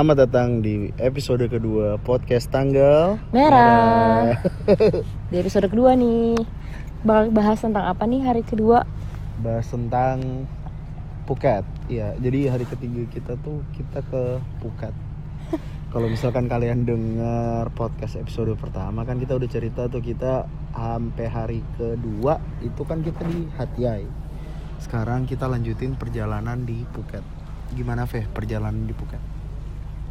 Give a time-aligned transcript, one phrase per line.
[0.00, 4.32] Selamat datang di episode kedua podcast tanggal Merah.
[5.28, 6.40] Di episode kedua nih
[7.04, 8.88] bakal bahas tentang apa nih hari kedua?
[9.44, 10.48] Bahas tentang
[11.28, 11.68] Phuket.
[11.92, 14.96] Ya, jadi hari ketiga kita tuh kita ke Phuket.
[15.92, 21.60] Kalau misalkan kalian dengar podcast episode pertama kan kita udah cerita tuh kita sampai hari
[21.76, 24.08] kedua itu kan kita di Hatiai.
[24.80, 27.20] Sekarang kita lanjutin perjalanan di Phuket.
[27.76, 29.29] Gimana Feh perjalanan di Phuket?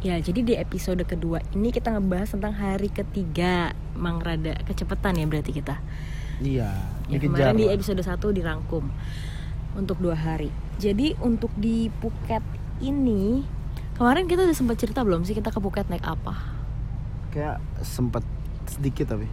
[0.00, 3.76] Ya, jadi di episode kedua ini kita ngebahas tentang hari ketiga.
[3.92, 5.76] Mang rada kecepatan ya berarti kita.
[6.40, 6.72] Iya,
[7.10, 8.88] Ya, dikejar kemarin di episode 1 dirangkum
[9.76, 10.48] untuk dua hari.
[10.80, 12.40] Jadi untuk di Phuket
[12.80, 13.44] ini
[13.92, 16.56] kemarin kita udah sempat cerita belum sih kita ke Phuket naik apa?
[17.30, 18.26] kayak sempet
[18.66, 19.30] sedikit tapi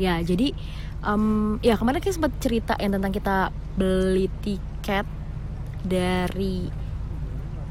[0.00, 0.56] Ya, jadi
[1.04, 5.04] em, ya kemarin kita sempat cerita yang tentang kita beli tiket
[5.84, 6.72] dari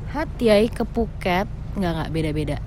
[0.10, 1.50] Hatiai ke Phuket.
[1.76, 2.58] Nggak nggak beda-beda.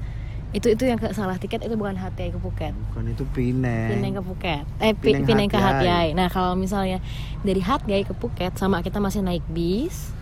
[0.49, 2.73] Itu itu yang ke- salah tiket itu bukan Hatiai ke Phuket.
[2.89, 3.89] bukan itu Pineng.
[3.91, 4.65] Pineng ke Phuket.
[4.79, 5.59] Eh Pi- Pineng Pineng ke.
[5.59, 6.13] Hatiai.
[6.13, 7.05] Nah, kalau misalnya
[7.43, 10.13] dari Hatiai ke Phuket sama kita masih naik bis.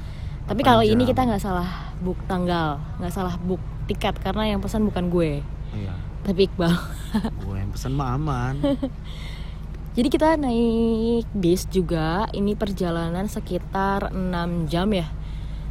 [0.44, 1.66] Tapi kalau ini kita nggak salah
[1.98, 5.42] book tanggal, nggak salah book tiket karena yang pesan bukan gue,
[5.72, 5.94] Iya.
[6.22, 6.70] tapi Iqbal.
[7.42, 8.54] Gue yang pesen mah aman.
[9.96, 12.28] Jadi kita naik bis juga.
[12.28, 15.08] Ini perjalanan sekitar 6 jam ya.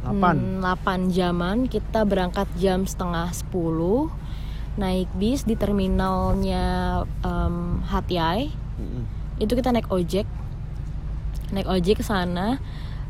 [0.06, 1.66] 8 Hmm, 8 jaman.
[1.66, 4.06] Kita berangkat jam setengah 10.
[4.76, 6.64] Naik bis di terminalnya
[7.20, 8.52] em, Hatiai.
[8.76, 9.04] Mm-mm.
[9.36, 10.28] Itu kita naik ojek.
[11.48, 12.58] Naik ojek ke sana.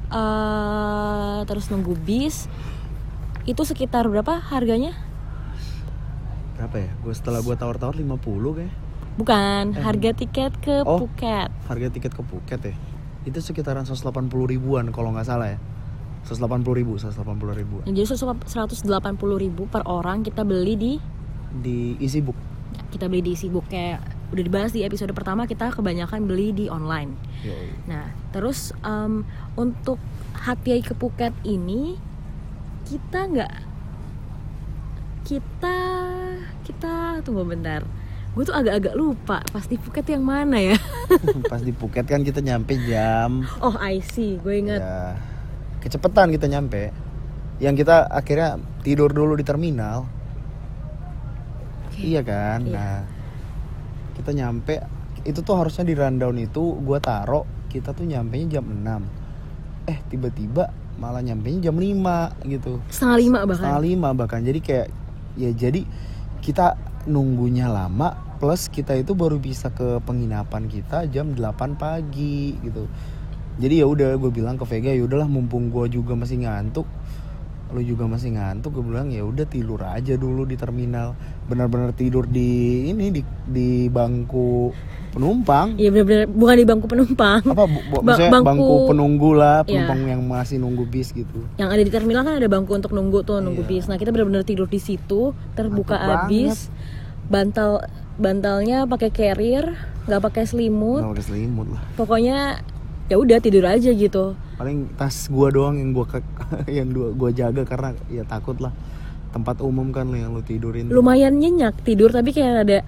[0.06, 2.46] eh, terus nunggu bis.
[3.42, 4.94] Itu sekitar berapa harganya?
[6.54, 6.90] Berapa ya?
[6.96, 8.14] Gue setelah gue tawar-tawar 50
[8.54, 8.70] kayak.
[9.16, 9.82] Bukan, Eh.
[9.82, 11.02] harga tiket ke Oh.
[11.02, 11.50] Phuket.
[11.66, 12.74] Harga tiket ke Phuket ya.
[13.24, 15.58] Itu sekitaran 180 ribuan kalau nggak salah ya.
[16.26, 16.42] 180
[16.74, 17.22] ribu, 180
[17.54, 17.82] ribuan.
[17.86, 18.84] Jadi 180
[19.38, 20.92] ribu per orang kita beli di
[21.48, 22.34] Di isi book.
[22.86, 24.00] kita beli di Sibuk kayak
[24.32, 27.12] udah dibahas di episode pertama kita kebanyakan beli di online.
[27.86, 29.22] Nah terus em,
[29.54, 30.00] untuk
[30.34, 31.96] Hatiai ke Phuket ini
[32.84, 33.54] kita nggak
[35.26, 35.78] kita
[36.62, 37.82] kita tunggu bentar.
[38.32, 40.76] Gue tuh agak-agak lupa pasti Phuket yang mana ya?
[41.50, 44.80] Pas di Phuket kan kita nyampe jam Oh I see, gue inget.
[44.80, 45.16] ya
[45.86, 46.90] kecepatan kita nyampe.
[47.62, 50.02] Yang kita akhirnya tidur dulu di terminal.
[51.86, 52.02] Oke.
[52.02, 52.66] Iya kan?
[52.66, 52.74] Iya.
[52.74, 52.98] Nah,
[54.18, 54.82] kita nyampe
[55.22, 59.86] itu tuh harusnya di rundown itu gua taro kita tuh nyampe jam 6.
[59.86, 62.82] Eh, tiba-tiba malah nyampe jam 5 gitu.
[62.90, 63.62] Setengah lima bahkan.
[63.62, 64.40] Setengah lima bahkan.
[64.42, 64.88] Jadi kayak
[65.38, 65.86] ya jadi
[66.42, 66.74] kita
[67.06, 72.90] nunggunya lama plus kita itu baru bisa ke penginapan kita jam 8 pagi gitu.
[73.56, 76.84] Jadi ya udah gue bilang ke Vega ya udahlah mumpung gua juga masih ngantuk
[77.66, 81.18] lu juga masih ngantuk gue bilang ya udah tidur aja dulu di terminal.
[81.44, 82.48] Benar-benar tidur di
[82.86, 84.70] ini di di bangku
[85.10, 85.74] penumpang.
[85.74, 87.40] Iya benar-benar bukan di bangku penumpang.
[87.42, 89.82] apa bu, bu- Ba- bangku, bangku- penunggu lah Iya.
[89.82, 91.42] penumpang yang masih nunggu bis gitu.
[91.56, 93.70] Yang ada di terminal kan ada bangku untuk nunggu tuh nunggu Iya.
[93.72, 93.84] bis.
[93.88, 96.70] Nah kita benar-benar tidur di situ terbuka Mantap habis
[97.26, 97.82] bantal
[98.14, 99.74] bantalnya pakai carrier
[100.06, 101.02] nggak pakai selimut.
[101.02, 101.82] Nggak pakai selimut lah.
[101.98, 102.38] Pokoknya
[103.06, 104.34] ya udah tidur aja gitu.
[104.58, 106.18] Paling tas gua doang yang gua ke,
[106.78, 108.74] yang dua gua jaga karena ya takut lah.
[109.34, 110.88] Tempat umum kan yang lu tidurin.
[110.88, 112.78] Lumayan nyenyak tidur tapi kayak ada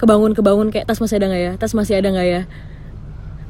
[0.00, 1.52] kebangun kebangun kayak tas masih ada nggak ya?
[1.56, 2.42] Tas masih ada nggak ya?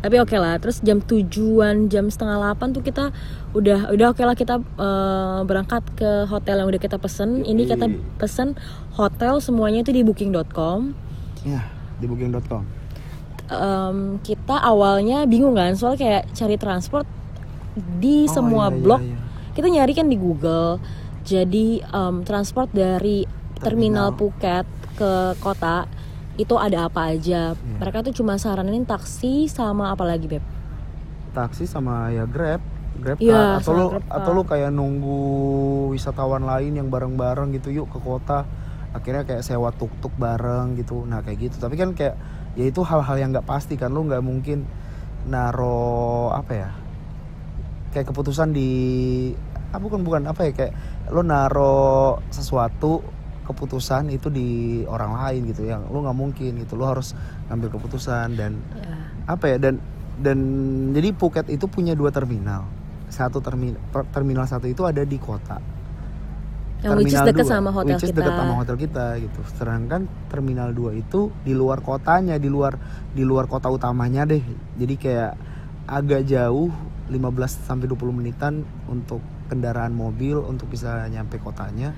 [0.04, 3.08] Tapi oke lah terus jam tujuan jam setengah delapan tuh kita
[3.56, 7.48] udah udah oke lah kita eh, berangkat ke hotel yang udah kita pesen.
[7.48, 7.88] Ini kita
[8.20, 8.52] pesen
[8.92, 10.92] hotel semuanya itu di booking.com
[11.48, 11.64] ya
[12.00, 12.83] di booking.com
[13.46, 17.04] Em, kita awalnya bingung kan soal kayak cari transport
[17.76, 19.18] di Oh, semua iya, iya, blog iya.
[19.52, 20.80] kita nyari kan di Google
[21.22, 24.16] jadi em, transport dari terminal, Terminal.
[24.16, 25.84] Phuket ke kota
[26.34, 27.78] itu ada apa aja Iya.
[27.78, 30.42] mereka tuh cuma saranin taksi sama apa lagi beb
[31.30, 32.64] taksi sama ya grab
[32.96, 33.60] grab Iya, car.
[33.60, 35.20] atau lu Grab atau lu kayak nunggu
[35.90, 38.48] wisatawan lain yang bareng-bareng gitu yuk ke kota
[38.90, 42.14] akhirnya kayak sewa tuk-tuk bareng gitu nah kayak gitu tapi kan kayak
[42.54, 44.66] ya itu hal-hal yang nggak pasti kan lu nggak mungkin
[45.26, 46.70] naro apa ya
[47.94, 48.70] kayak keputusan di
[49.74, 50.72] ah, bukan bukan apa ya kayak
[51.10, 53.02] lu naro sesuatu
[53.44, 57.12] keputusan itu di orang lain gitu yang lu nggak mungkin gitu lu harus
[57.52, 58.96] ngambil keputusan dan ya.
[59.28, 59.82] apa ya dan
[60.14, 60.38] dan
[60.94, 62.64] jadi Phuket itu punya dua terminal
[63.10, 63.78] satu terminal
[64.14, 65.60] terminal satu itu ada di kota
[66.84, 68.18] yang which is Terminal dua, sama hotel which is kita.
[68.20, 69.40] deket sama hotel kita gitu.
[69.50, 72.76] Sedangkan terminal 2 itu di luar kotanya di luar
[73.10, 74.44] di luar kota utamanya deh.
[74.76, 75.32] Jadi kayak
[75.86, 76.68] agak jauh
[77.06, 77.20] 15
[77.58, 81.96] sampai 20 menitan untuk kendaraan mobil untuk bisa nyampe kotanya.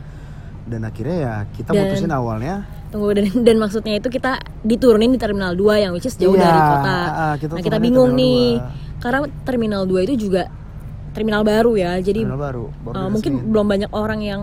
[0.62, 2.54] Dan akhirnya ya kita Dan- mutusin awalnya.
[2.86, 6.42] Tunggu dan dan maksudnya itu kita diturunin di terminal 2 yang which is jauh Iya,
[6.44, 6.94] dari kota.
[6.94, 8.50] ah, ah, kita nah kita bingung terminal nih.
[8.56, 8.84] dua.
[8.96, 10.42] karena terminal 2 itu juga
[11.12, 11.98] terminal baru ya.
[11.98, 14.40] Jadi terminal baru, baru Uh, mungkin belum banyak orang yang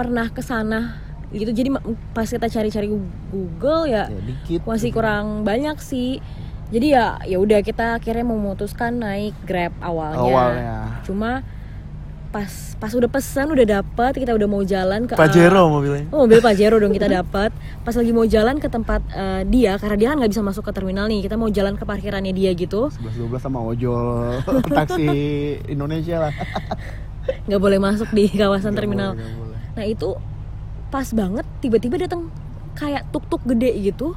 [0.00, 0.96] pernah ke sana
[1.28, 1.68] gitu jadi
[2.16, 2.88] pas kita cari-cari
[3.28, 6.24] Google ya ya dikit masih kurang banyak sih
[6.72, 10.74] jadi ya ya udah kita akhirnya memutuskan naik Grab awalnya, awalnya
[11.04, 11.44] cuma
[12.32, 12.48] pas
[12.78, 16.78] pas udah pesan udah dapet kita udah mau jalan ke Pajero mobilnya Oh, mobil Pajero
[16.78, 17.50] dong kita dapat.
[17.82, 20.72] Pas lagi mau jalan ke tempat eh, dia, karena dia kan nggak bisa masuk ke
[20.72, 21.26] terminal nih.
[21.26, 22.86] Kita mau jalan ke parkirannya dia gitu.
[22.86, 24.38] 11 12 sama ojol
[24.78, 25.10] taksi
[25.66, 26.32] Indonesia lah
[27.46, 29.10] nggak boleh masuk di kawasan Nggak terminal.
[29.14, 29.49] boleh.
[29.80, 30.12] Nah itu
[30.92, 32.28] pas banget tiba-tiba datang
[32.76, 34.12] kayak tuk-tuk gede gitu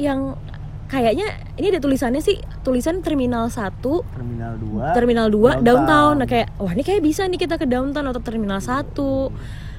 [0.00, 0.40] yang
[0.86, 1.26] kayaknya
[1.58, 6.14] ini ada tulisannya sih tulisan terminal 1 terminal 2 terminal 2 downtown.
[6.22, 8.96] Nah kayak wah ini kayak bisa nih kita ke downtown atau terminal 1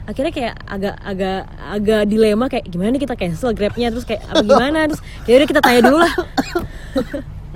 [0.07, 4.41] akhirnya kayak agak agak agak dilema kayak gimana nih kita cancel grabnya terus kayak apa
[4.41, 4.87] gimana?
[4.87, 6.13] Terus ya udah kita tanya dulu lah.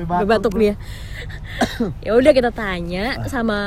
[0.27, 0.75] Batuk dia.
[2.01, 3.59] Ya udah kita tanya sama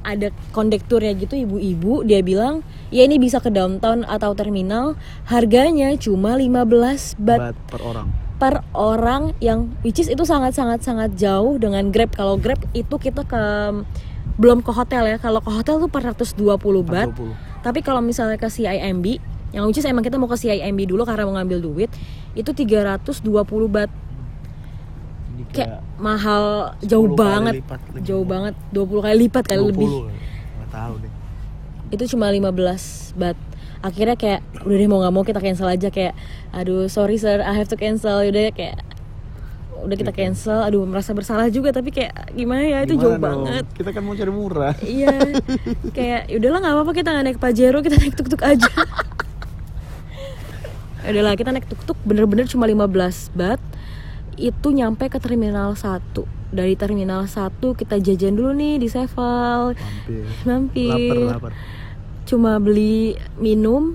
[0.00, 4.96] ada kondekturnya gitu ibu-ibu dia bilang ya ini bisa ke downtown atau terminal
[5.28, 8.06] harganya cuma 15 bat Bat per orang.
[8.40, 12.14] per orang yang which is itu sangat sangat sangat jauh dengan Grab.
[12.14, 13.42] Kalau Grab itu kita ke
[14.36, 15.16] belum ke hotel ya.
[15.20, 16.40] Kalau ke hotel tuh 420
[16.86, 17.10] bat.
[17.12, 17.45] 40.
[17.66, 19.18] Tapi kalau misalnya ke CIMB
[19.50, 21.90] yang is emang kita mau ke CIMB dulu karena mau ngambil duit
[22.38, 23.26] itu 320
[23.66, 23.90] bat
[25.50, 27.54] kayak mahal jauh 10 kali banget.
[27.58, 29.88] lipat jauh banget 20 kali lipat kali 20 lebih.
[30.70, 31.12] tahu deh.
[31.90, 33.36] Itu cuma 15 bat
[33.80, 35.88] akhirnya kayak udah deh mau nggak mau kita cancel aja.
[35.90, 36.14] Kayak
[36.54, 38.22] aduh sorry sir I have to cancel.
[38.22, 38.78] Udah kayak
[39.78, 43.44] udah kita cancel aduh merasa bersalah juga tapi kayak gimana ya itu jauh Gimana dong?
[43.44, 43.64] banget.
[43.74, 44.74] Kita kan mau cari murah.
[44.80, 45.14] Iya
[45.90, 48.70] kayak yaudahlah nggak apa-apa kita nggak naik pajero kita naik tuk-tuk aja.
[51.02, 52.88] Udahlah kita naik tuk-tuk bener-bener cuma 15
[53.32, 53.60] bat
[54.36, 56.02] itu nyampe ke terminal 1
[56.50, 59.72] dari terminal 1 kita jajan dulu nih di Sevel.
[59.76, 60.24] Mampir.
[60.44, 61.14] Mampir.
[61.30, 61.52] Lapar lapar.
[62.24, 63.94] Cuma beli minum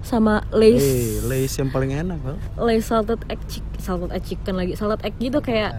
[0.00, 2.36] sama lace eh lace yang paling enak Bal.
[2.58, 4.72] lace salted egg chicken salted egg chicken lagi.
[4.76, 5.72] Salted egg gitu kayak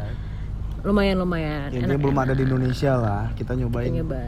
[0.82, 1.70] lumayan lumayan.
[1.70, 3.24] Ya, dia belum ada di Indonesia lah.
[3.38, 3.90] Kita nyobain.
[3.90, 4.20] Kita nyoba.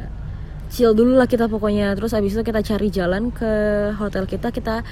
[0.69, 1.93] Chill dulu lah kita pokoknya.
[1.97, 3.51] Terus abis itu kita cari jalan ke
[3.97, 4.53] hotel kita.
[4.53, 4.85] Kita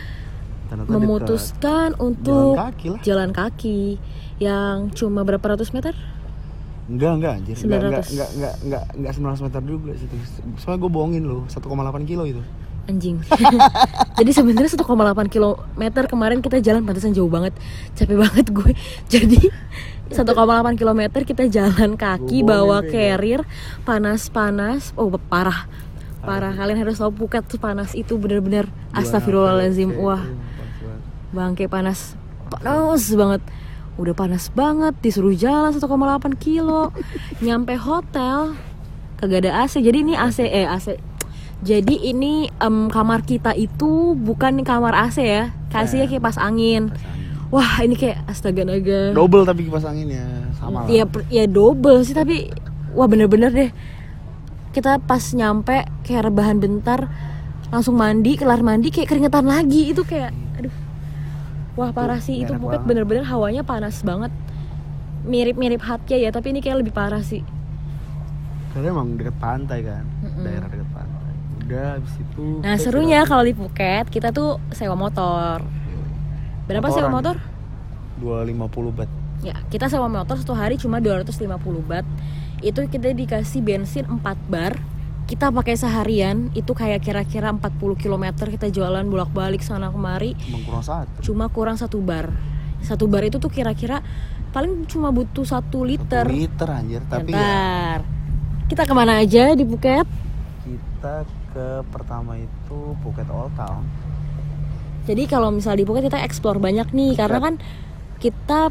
[0.70, 2.06] Ternyata memutuskan dekat.
[2.06, 3.00] untuk jalan kaki lah.
[3.04, 3.82] jalan kaki
[4.40, 5.92] yang cuma berapa ratus meter?
[6.88, 7.56] Enggak enggak anjir.
[7.62, 7.92] Enggak 900.
[7.92, 10.16] enggak enggak enggak enggak enggak 900 meter juga situ
[10.58, 12.42] soalnya gue bohongin loh 1,8 kilo itu
[12.92, 13.18] anjing.
[14.20, 17.56] Jadi sebenarnya 1,8 kilometer kemarin kita jalan pantesan jauh banget.
[17.96, 18.72] Capek banget gue.
[19.14, 19.48] Jadi
[20.12, 20.28] 1,8
[20.76, 23.42] kilometer kita jalan kaki bawa bohongin, carrier
[23.88, 24.92] panas-panas.
[25.00, 25.72] Oh parah.
[26.22, 26.52] Parah.
[26.52, 28.68] Kalian harus tahu tuh panas itu bener-bener.
[28.92, 30.22] HP, wah.
[31.32, 32.20] bangke panas.
[32.52, 33.42] Panas banget.
[33.96, 35.88] Udah panas banget disuruh jalan 1,8
[36.36, 36.92] kilo.
[37.46, 38.60] Nyampe hotel
[39.22, 40.98] kagak ada AC jadi ini AC eh AC
[41.62, 45.54] jadi ini em, kamar kita itu bukan kamar AC ya.
[45.70, 46.90] Kasihnya kipas angin.
[46.90, 47.20] Pas angin.
[47.52, 50.24] wah ini kayak astaga naga double tapi kipas anginnya
[50.58, 50.90] sama lah.
[50.90, 52.50] Ya ya double sih tapi
[52.98, 53.72] wah bener-bener deh.
[54.74, 57.12] Kita pas nyampe kayak rebahan bentar
[57.70, 59.94] langsung mandi kelar mandi kayak keringetan lagi.
[59.94, 60.74] Itu kayak aduh.
[61.78, 62.42] Wah parah sih.
[62.42, 64.34] Itu Phuket bener-bener hawanya panas banget.
[65.22, 67.46] Mirip-mirip Hatya ya tapi ini kayak lebih parah sih.
[68.74, 70.48] Karena emang deket pantai kan Mm-mm.
[70.48, 70.81] daerah deket
[71.72, 75.64] udah habis itu nah serunya kalau di Phuket kita tuh sewa motor
[76.68, 77.40] berapa sewa motor
[78.20, 79.10] 250 bat
[79.42, 81.50] Ya, kita sewa motor satu hari cuma 250
[81.82, 82.06] bat.
[82.62, 84.78] Itu kita dikasih bensin 4 bar.
[85.26, 90.86] Kita pakai seharian, itu kayak kira-kira 40 km kita jualan bolak-balik sana kemari, emang kurang
[90.86, 92.30] satu cuma kurang satu bar.
[92.86, 94.06] Satu bar itu tuh kira-kira
[94.54, 96.22] paling cuma butuh satu liter.
[96.22, 98.06] Satu liter anjir tapi ya.
[98.70, 100.06] Kita ke mana aja di Phuket?
[100.62, 103.84] kita ke pertama itu Phuket Old Town
[105.06, 107.54] Jadi kalau misal di Phuket kita explore banyak nih, karena kan
[108.22, 108.70] kita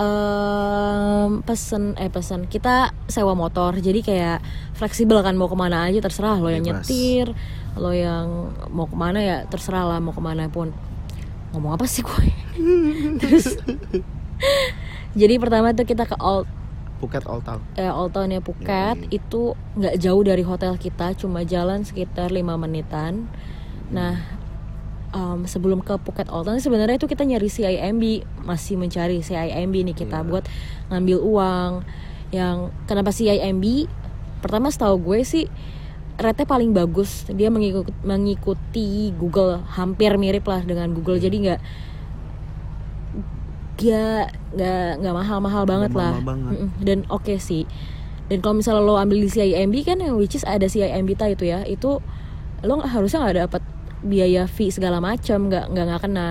[0.00, 4.38] em, pesen eh pesen kita sewa motor, jadi kayak
[4.72, 6.88] fleksibel kan mau ke mana aja terserah lo yang Bebas.
[6.88, 7.36] nyetir,
[7.76, 10.72] lo yang mau ke mana ya terserah lah mau ke mana pun.
[11.52, 12.26] Ngomong apa sih gue?
[13.20, 13.60] Terus
[15.20, 16.48] jadi pertama tuh kita ke Old
[16.98, 17.62] Phuket Old Town.
[17.74, 18.96] Eh, Old Town ya Phuket.
[19.00, 19.14] Yoi.
[19.14, 19.42] itu
[19.74, 23.30] nggak jauh dari hotel kita cuma jalan sekitar lima menitan.
[23.88, 24.18] Nah
[25.08, 28.02] em, sebelum ke Phuket Old Town sebenarnya itu kita nyari CIMB
[28.42, 30.26] masih mencari CIMB nih kita Iya.
[30.26, 30.44] buat
[30.88, 31.72] ngambil uang.
[32.28, 33.64] Yang kenapa CIMB
[34.38, 35.46] pertama setahu gue sih
[36.14, 37.24] rate paling bagus.
[37.30, 39.62] Dia mengikuti, mengikuti Google.
[39.70, 41.16] Hampir mirip lah dengan Google.
[41.16, 41.60] Jadi nggak
[43.78, 44.24] nggak
[44.58, 46.12] nggak nggak mahal-mahal banget Nggak lah.
[46.18, 46.52] mahal banget.
[46.82, 47.62] Dan oke sih.
[48.28, 51.48] Dan kalau misalnya lo ambil di CIMB kan yang which is ada CIMB ta itu
[51.48, 52.02] ya itu
[52.60, 53.62] lo harusnya nggak dapat
[54.02, 56.28] biaya fee segala macam nggak nggak nggak kena.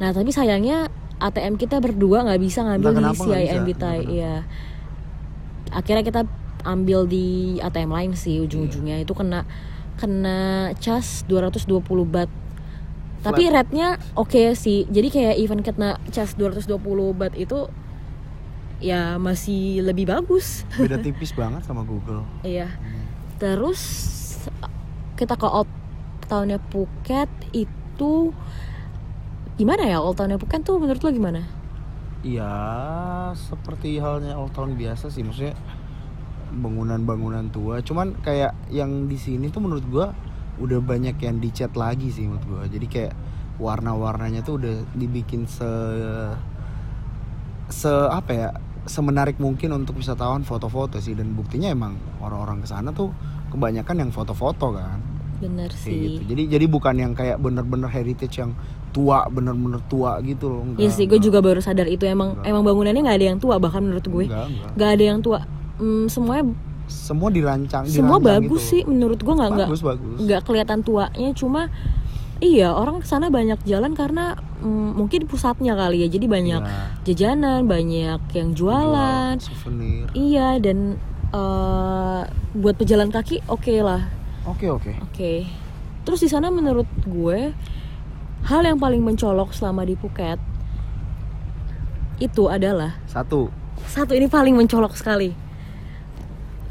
[0.00, 0.88] Nah tapi sayangnya
[1.20, 4.34] ATM kita berdua nggak bisa ngambil Entah di CIMB ta iya.
[5.70, 6.20] Akhirnya kita
[6.64, 8.98] ambil di ATM lain sih ujung-ujungnya.
[9.04, 9.44] Itu kena
[9.94, 11.78] kena cas 220
[12.08, 12.26] bat
[13.24, 14.84] tapi rate-nya oke sih.
[14.92, 16.76] Jadi kayak even kena cas 220
[17.16, 17.72] bat itu
[18.84, 20.68] ya masih lebih bagus.
[20.76, 22.22] Beda tipis banget sama Google.
[22.44, 22.68] Iya.
[23.40, 23.80] Terus
[25.16, 25.70] kita ke old
[26.28, 28.34] townnya Phuket itu
[29.54, 31.42] gimana ya old townnya Phuket tuh menurut lo gimana?
[32.24, 32.56] Iya,
[33.36, 35.52] seperti halnya old town biasa sih, maksudnya
[36.56, 37.84] bangunan-bangunan tua.
[37.84, 40.16] Cuman kayak yang di sini tuh menurut gua
[40.60, 42.62] udah banyak yang dicat lagi sih menurut gua.
[42.70, 43.14] Jadi kayak
[43.58, 45.70] warna-warnanya tuh udah dibikin se
[47.70, 48.50] se apa ya?
[48.84, 53.08] semenarik mungkin untuk wisatawan foto-foto sih dan buktinya emang orang-orang ke sana tuh
[53.48, 55.00] kebanyakan yang foto-foto kan.
[55.40, 56.20] bener Kayak sih gitu.
[56.28, 58.52] Jadi jadi bukan yang kayak bener-bener heritage yang
[58.92, 60.60] tua, bener-bener tua gitu loh.
[60.76, 62.44] Iya Enggak, sih, gue juga baru sadar itu emang Enggak.
[62.44, 64.24] emang bangunannya nggak ada yang tua bahkan menurut gue
[64.76, 65.40] nggak ada yang tua.
[65.80, 66.44] Hmm, semuanya
[66.86, 68.70] semua dirancang semua dirancang bagus gitu.
[68.70, 69.68] sih menurut gue nggak nggak
[70.24, 71.72] nggak kelihatan tuanya cuma
[72.44, 76.80] iya orang ke sana banyak jalan karena mm, mungkin pusatnya kali ya jadi banyak Iya,
[77.08, 79.36] jajanan banyak yang jualan.
[79.38, 80.04] Jual souvenir.
[80.12, 81.00] Iya dan
[81.32, 82.22] eh,
[82.56, 84.04] buat pejalan kaki oke lah.
[84.44, 84.92] Oke oke.
[85.08, 85.48] Oke.
[86.04, 87.56] Terus di sana menurut gue
[88.44, 90.36] hal yang paling mencolok selama di Phuket
[92.20, 93.48] itu adalah satu.
[93.88, 95.43] Satu ini paling mencolok sekali.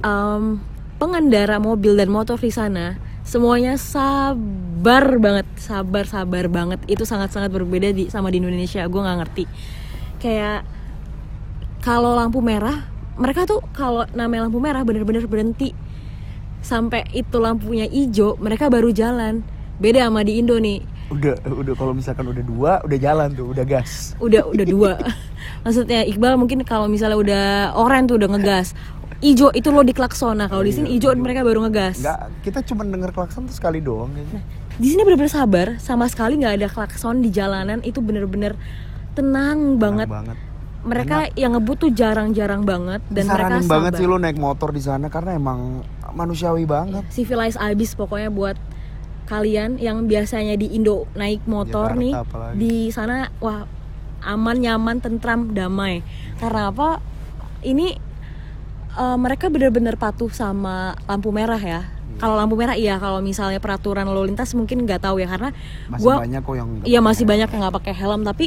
[0.04, 0.60] Em,
[1.00, 6.84] pengendara mobil dan motor di sana semuanya sabar banget, sabar sabar banget.
[6.92, 8.84] Itu sangat sangat berbeda di sama di Indonesia.
[8.92, 9.46] Gue nggak ngerti.
[10.20, 10.68] Kayak
[11.80, 12.84] kalau lampu merah,
[13.16, 15.72] mereka tuh kalau namanya lampu merah bener-bener berhenti
[16.64, 19.44] sampai itu lampunya hijau, mereka baru jalan.
[19.80, 23.66] Beda sama di Indo nih, udah udah kalau misalkan udah dua udah jalan tuh udah
[23.68, 24.92] gas udah udah dua
[25.68, 27.46] maksudnya Iqbal mungkin kalau misalnya udah
[27.78, 28.74] orange tuh udah ngegas
[29.24, 32.04] ijo itu lo diklakson nah kalau di sini ijo mereka baru ngegas.
[32.04, 35.68] Nggak kita cuma denger klakson tuh sekali doang kayaknya di sini bener-bener sabar.
[35.78, 37.86] Sama sekali nggak ada klakson di jalanan.
[37.86, 38.58] Itu bener-bener
[39.14, 40.10] tenang banget.
[40.10, 40.38] banget.
[40.84, 44.84] Mereka yang ngebut tuh jarang-jarang banget dan mereka sabar banget sih lo naik motor di
[44.84, 47.08] sana karena emang manusiawi banget.
[47.14, 48.58] Civilized abis pokoknya buat
[49.24, 52.56] kalian yang biasanya di Indo naik motor Jakarta nih apalagi.
[52.60, 53.64] di sana wah
[54.28, 56.04] aman nyaman tentram damai.
[56.42, 57.00] Karena apa?
[57.64, 57.96] Ini
[58.94, 61.82] eh, mereka benar-benar patuh sama lampu merah ya.
[62.14, 63.02] Kalau lampu merah iya.
[63.02, 65.50] Kalau misalnya peraturan lalu lintas mungkin nggak tahu ya karena
[65.90, 67.32] masih gua banyak kok yang iya masih helm.
[67.34, 68.22] banyak yang nggak pakai helm.
[68.22, 68.46] Tapi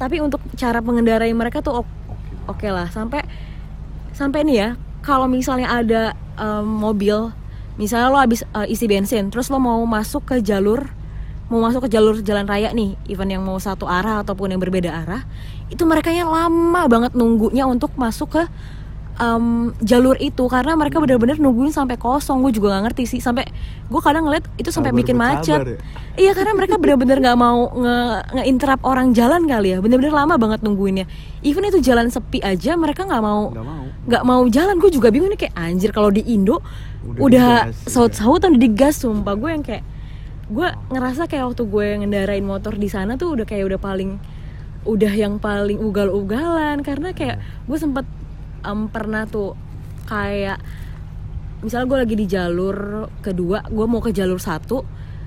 [0.00, 2.34] tapi untuk cara mengendarai mereka tuh ok- Oke.
[2.48, 2.88] oke lah.
[2.90, 3.22] Sampai
[4.12, 4.68] sampai nih ya
[5.00, 6.02] kalau misalnya ada
[6.36, 7.32] em, mobil
[7.74, 10.84] misalnya lo habis eh, isi bensin terus lo mau masuk ke jalur
[11.48, 14.92] mau masuk ke jalur jalan raya nih even yang mau satu arah ataupun yang berbeda
[14.92, 15.24] arah
[15.72, 18.42] itu mereka yang lama banget nunggunya untuk masuk ke
[19.16, 23.48] em, jalur itu karena mereka benar-benar nungguin sampai kosong gue juga nggak ngerti sih sampai
[23.88, 25.76] gue kadang ngeliat itu sampai bikin macet ya?
[26.12, 27.98] Iya karena mereka benar-benar nggak mau nge
[28.36, 31.08] nge-interrupt orang jalan kali ya, benar-benar lama banget nungguinnya.
[31.40, 33.82] Even itu jalan sepi aja mereka nggak mau nggak mau
[34.28, 34.76] mau jalan.
[34.76, 36.60] Gue juga bingung nih kayak anjir kalau di Indo
[37.02, 37.90] Udah udah, digas, iya.
[37.90, 39.84] saut-sautan udah digas sumpah gue yang kayak
[40.52, 44.20] gue ngerasa kayak waktu gue ngendarain motor di sana tuh udah kayak udah paling
[44.84, 46.82] udah yang paling ugal-ugalan.
[46.82, 48.06] Karena kayak gue sempet
[48.66, 49.54] em, pernah tuh
[50.06, 50.58] kayak
[51.62, 54.82] misalnya gue lagi di jalur kedua gue mau ke jalur satu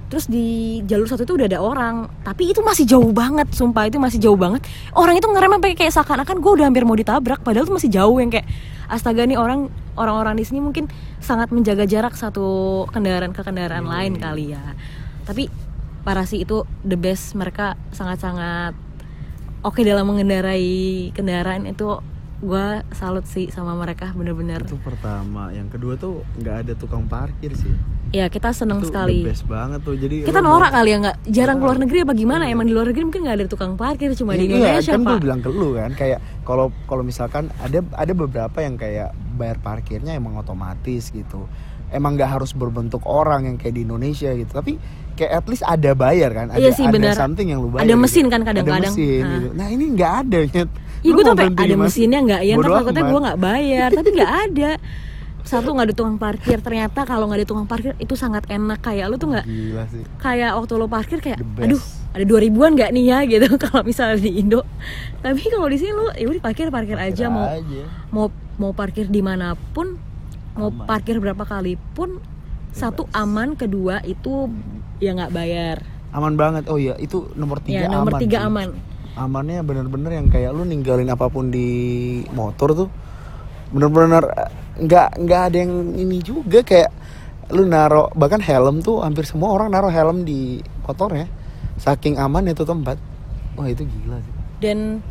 [0.06, 1.96] terus di jalur satu itu udah ada orang.
[2.22, 4.62] Tapi itu masih jauh banget sumpah itu masih jauh banget.
[4.94, 8.18] Orang itu ngerem sampai kayak seakan-akan gue udah hampir mau ditabrak padahal itu masih jauh
[8.22, 8.46] yang kayak
[8.86, 10.86] astaga nih orang orang-orang di sini mungkin
[11.18, 14.62] sangat menjaga jarak satu kendaraan ke kendaraan lain kali ya.
[15.26, 15.50] Tapi
[16.06, 18.78] parah sih itu the best mereka sangat-sangat
[19.66, 21.98] oke dalam mengendarai kendaraan itu
[22.46, 24.62] gue salut sih sama mereka bener-bener.
[24.62, 25.50] Itu pertama.
[25.50, 27.74] Yang kedua tuh nggak ada tukang parkir sih.
[28.14, 29.26] Ya kita seneng itu sekali.
[29.26, 29.98] the best banget tuh.
[29.98, 32.44] Jadi kita norak kali ya nggak jarang keluar negeri apa gimana?
[32.46, 35.18] Emang di luar negeri mungkin nggak ada tukang parkir cuma di Iya, Indonesia kan gue
[35.26, 40.14] bilang ke lu kan kayak kalau kalau misalkan ada ada beberapa yang kayak bayar parkirnya
[40.14, 41.50] emang otomatis gitu.
[41.90, 44.52] Emang nggak harus berbentuk orang yang kayak di Indonesia gitu.
[44.54, 44.78] Tapi
[45.16, 47.14] kayak at least ada bayar kan ada, Iya sih, ada benar.
[47.14, 48.04] something yang lu bayar Ada gitu.
[48.04, 48.84] mesin kan kadang-kadang.
[48.84, 49.32] ada mesin Ah.
[49.34, 49.48] gitu.
[49.52, 50.70] nah ini nggak ada Nyet.
[50.98, 54.10] Iya Lu gue mau tuh ada mesinnya nggak ya ntar takutnya gue nggak bayar tapi
[54.12, 54.72] nggak ada
[55.42, 59.06] satu nggak ada tukang parkir ternyata kalau nggak ada tukang parkir itu sangat enak kayak
[59.06, 59.46] lu tuh nggak
[60.18, 61.78] kayak waktu lo parkir kayak aduh
[62.12, 64.66] ada dua ribuan nggak nih ya gitu kalau misalnya di Indo
[65.20, 67.82] tapi kalau di sini lu ya udah parkir parkir aja mau aja.
[68.10, 68.26] mau
[68.58, 70.02] mau parkir di mana pun
[70.54, 70.90] mau Aman.
[70.90, 72.18] parkir berapa kali pun
[72.72, 74.50] satu aman kedua itu
[75.02, 75.78] ya nggak bayar.
[76.16, 76.68] Aman banget.
[76.72, 78.22] Oh iya, itu nomor tiga ya nomor aman.
[78.22, 78.48] tiga sih.
[78.48, 78.68] aman.
[79.16, 81.68] Amannya bener-bener yang kayak lu ninggalin apa pun di
[82.36, 82.90] motor tuh
[83.72, 84.50] bener-bener eh,
[84.84, 86.64] nggak nggak ada yang ini juga.
[86.64, 86.92] Kayak
[87.52, 91.28] lu naro bahkan helm tuh hampir semua orang naro helm di motornya
[91.80, 93.00] saking aman itu tempat.
[93.56, 94.34] Wah itu gila sih.
[94.60, 95.04] Dan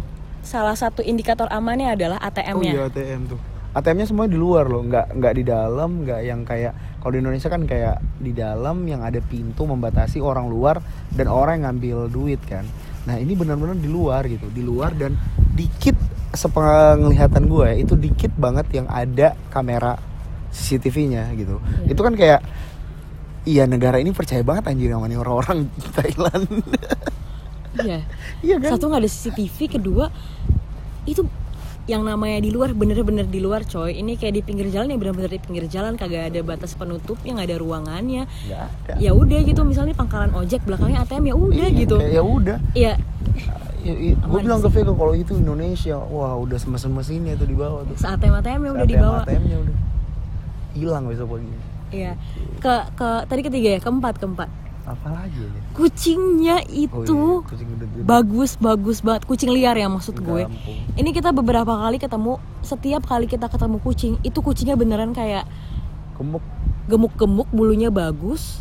[0.44, 3.40] salah satu indikator amannya adalah oh ATM-nya iya ATM tuh
[3.74, 7.50] ATM-nya semua di luar loh nggak nggak di dalam nggak yang kayak kalau di Indonesia
[7.50, 10.78] kan kayak di dalam yang ada pintu membatasi orang luar
[11.10, 12.62] dan orang yang ngambil duit kan.
[13.10, 15.18] Nah ini benar-benar di luar gitu di luar dan
[15.58, 15.98] dikit
[16.34, 19.98] sepenglihatan gue ya, itu dikit banget yang ada kamera
[20.54, 21.58] CCTV-nya gitu.
[21.58, 21.90] Iya.
[21.90, 22.40] itu kan kayak
[23.44, 25.66] iya negara ini percaya banget anjir sama orang-orang
[25.98, 26.46] Thailand.
[27.74, 28.00] Iya.
[28.44, 28.76] Iya kan?
[28.76, 30.06] Satu nggak ada CCTV kedua
[31.08, 31.24] itu
[31.84, 35.28] yang namanya di luar bener-bener di luar coy ini kayak di pinggir jalan ya bener-bener
[35.28, 38.24] di pinggir jalan kagak ada batas penutupnya nggak ada ruangannya
[38.96, 42.92] ya udah gitu misalnya pangkalan ojek belakangnya ATM ya udah Iya, gitu ya udah ya
[43.84, 44.72] Ya, gue bilang ke.
[44.72, 48.00] Vega kalau itu Indonesia, wah udah mesin-mesinnya tuh di bawah tuh.
[48.00, 49.76] saat ATM ATM ya udah ATM dibawa ATM-nya udah
[50.72, 51.52] hilang besok pagi.
[51.92, 52.12] Iya.
[52.64, 54.48] Ke ke tadi ketiga ya, keempat keempat.
[54.84, 55.60] Apalagi ya?
[55.72, 58.04] Kucingnya Oh itu iya, kucing udah gede.
[58.04, 59.22] bagus bagus banget.
[59.24, 60.44] Kucing liar ya maksud gue.
[60.44, 60.78] Kampung.
[61.00, 65.48] Ini kita beberapa kali ketemu, setiap kali kita ketemu kucing, itu kucingnya beneran kayak
[66.20, 66.44] Gemuk.
[66.84, 68.60] gemuk-gemuk, bulunya bagus.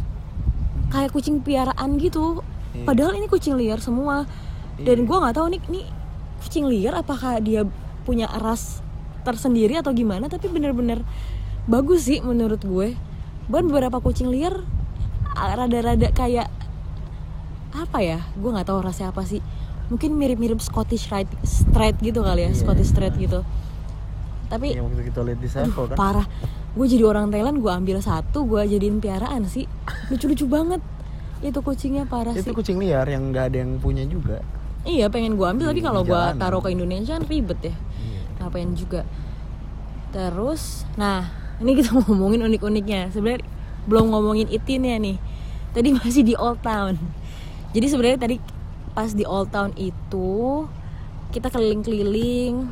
[0.90, 2.40] Kayak kucing piaraan gitu.
[2.72, 2.88] Iya.
[2.88, 4.24] Padahal ini kucing liar semua.
[4.80, 5.86] Dan gue nggak tahu nih, nih
[6.42, 7.68] kucing liar apakah dia
[8.08, 8.80] punya ras
[9.28, 11.04] tersendiri atau gimana, tapi bener-bener
[11.68, 12.96] bagus sih menurut gue.
[13.52, 14.64] Bahkan beberapa kucing liar
[15.36, 16.48] rada-rada kayak
[17.72, 18.20] apa ya?
[18.34, 19.42] Gue nggak tahu rasanya apa sih.
[19.86, 22.56] Mungkin mirip-mirip Scottish Straight, Straight gitu kali ya, Iya.
[22.56, 23.42] Scottish Straight gitu.
[24.46, 25.96] Tapi Yang waktu kita lihat di Sevel kan.
[25.96, 26.28] parah
[26.74, 29.70] gue jadi orang Thailand gue ambil satu gue jadiin piaraan sih
[30.10, 30.82] lucu-lucu banget
[31.40, 34.42] itu kucingnya parah Itu sih kucing liar yang nggak ada yang punya juga.
[34.82, 38.22] iya pengen gue ambil tapi kalau gue taruh ke Indonesia kan ribet ya Iya.
[38.40, 39.06] ngapain juga
[40.10, 43.46] terus nah ini kita ngomongin unik-uniknya sebenarnya
[43.88, 45.18] belum ngomongin itinnya nih
[45.74, 46.96] tadi masih di Old Town
[47.74, 48.38] jadi sebenarnya tadi
[48.94, 50.64] pas di Old Town itu
[51.34, 52.70] kita keliling-keliling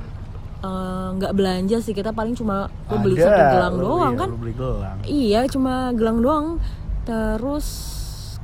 [0.62, 4.22] eh, nggak belanja sih kita paling cuma gue beli Ada, satu gelang lu doang iya,
[4.22, 4.98] kan lu beli gelang.
[5.02, 6.48] Iya, cuma gelang doang.
[7.02, 7.68] Terus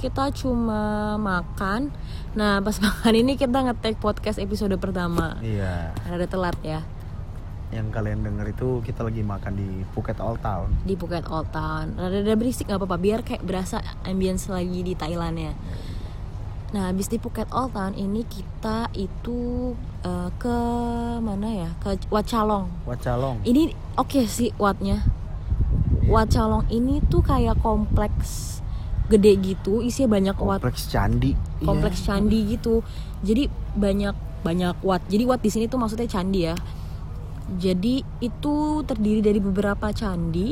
[0.01, 1.93] kita cuma makan.
[2.34, 5.38] Nah, pas makan ini kita ngetek podcast episode pertama.
[5.45, 5.93] Iya.
[6.10, 6.82] Rada telat ya
[7.67, 10.71] Yang kalian denger itu kita lagi makan di Phuket Old Town.
[10.82, 11.93] di Phuket Old Town.
[11.93, 15.53] Rada-rada berisik nggak apa-apa biar kayak berasa ambience lagi di Thailand ya.
[16.67, 20.58] Nah, habis di Phuket Old Town ini kita itu eh, ke
[21.19, 21.69] mana ya?
[21.77, 22.71] Ke Wat Chalong.
[22.84, 23.43] Wacalong.
[23.43, 25.03] Ini oke sih Watnya.
[26.08, 28.60] Wat Chalong ini tuh kayak kompleks
[29.08, 31.32] gede gitu, isinya banyak wat Kompleks candi.
[31.60, 32.08] kompleks Iya.
[32.12, 32.84] candi gitu.
[33.23, 35.03] Jadi banyak banyak wat.
[35.08, 36.56] Jadi wat di sini tuh maksudnya candi ya.
[37.47, 40.51] Jadi itu terdiri dari beberapa candi.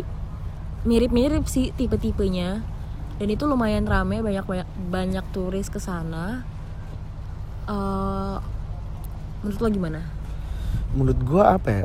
[0.88, 2.64] Mirip-mirip sih tipe-tipenya.
[3.20, 6.48] Dan itu lumayan rame, banyak banyak banyak turis ke sana.
[7.68, 8.38] Eh,
[9.44, 10.02] menurut lo gimana?
[10.96, 11.84] menurut gua apa ya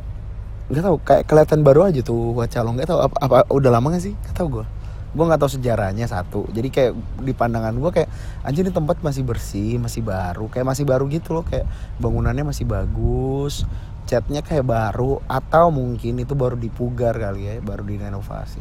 [0.70, 4.06] nggak tahu kayak kelihatan baru aja tuh Wacalong nggak tahu apa, apa udah lama gak
[4.06, 4.66] sih nggak tahu gua
[5.10, 6.92] gua nggak tahu sejarahnya satu jadi kayak
[7.26, 8.06] di pandangan gua kayak
[8.46, 11.66] anjir ini tempat masih bersih masih baru kayak masih baru gitu loh kayak
[11.98, 13.66] bangunannya masih bagus
[14.10, 18.58] catnya kayak baru atau mungkin itu baru dipugar kali ya baru direnovasi.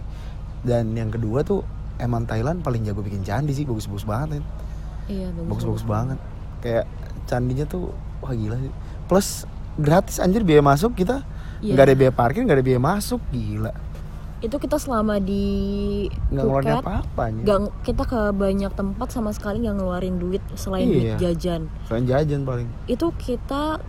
[0.61, 1.65] Dan yang kedua tuh
[1.97, 4.43] emang Thailand paling jago bikin candi sih bagus-bagus banget ya
[5.09, 6.21] Iya, bagus-bagus banget.
[6.61, 6.85] Kayak
[7.25, 7.89] candinya tuh
[8.21, 8.69] wah gila sih.
[9.09, 11.25] Plus gratis anjir biaya masuk kita.
[11.59, 11.75] Iya.
[11.75, 13.73] nggak ada biaya parkir nggak ada biaya masuk gila.
[14.39, 19.75] Itu kita selama di nggak ngeluarin apa-apa nggak kita ke banyak tempat sama sekali nggak
[19.75, 20.93] ngeluarin duit selain Iya.
[20.93, 21.61] duit jajan.
[21.89, 22.69] selain jajan paling.
[22.85, 23.81] Itu kita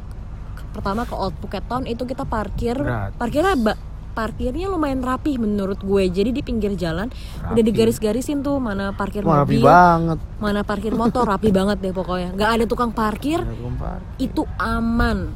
[0.70, 2.74] pertama ke Old Phuket Town itu kita parkir.
[2.74, 3.16] Gratis.
[3.16, 3.80] parkirnya ba-
[4.10, 6.04] parkirnya lumayan rapih menurut gue.
[6.08, 7.08] Jadi di pinggir jalan
[7.40, 7.62] udah Rapi.
[7.62, 10.18] digaris-garisin tuh mana parkir Wah, rapi mobil banget.
[10.36, 11.24] mana parkir motor.
[11.24, 12.30] Rapi banget deh pokoknya.
[12.32, 13.38] Nggak ada tukang parkir.
[13.40, 14.18] Tukang parkir.
[14.18, 15.30] itu aman.